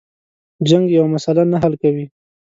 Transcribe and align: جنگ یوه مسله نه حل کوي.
جنگ 0.67 0.85
یوه 0.97 1.07
مسله 1.13 1.43
نه 1.51 1.57
حل 1.63 1.73
کوي. 1.81 2.05